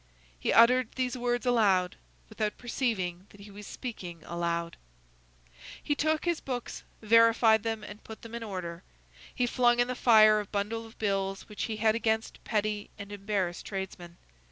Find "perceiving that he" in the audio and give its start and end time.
2.57-3.51